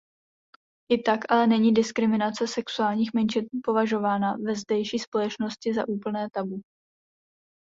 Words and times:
I 0.89 1.03
tak 1.03 1.19
ale 1.31 1.47
není 1.47 1.73
diskriminace 1.73 2.47
sexuálních 2.47 3.13
menšin 3.13 3.45
považovaná 3.63 4.33
ve 4.45 4.55
zdejší 4.55 4.99
společnosti 4.99 5.73
za 5.73 5.87
úplné 5.87 6.27
tabu. 6.33 6.61